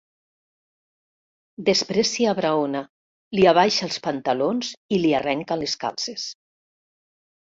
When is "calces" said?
5.85-6.27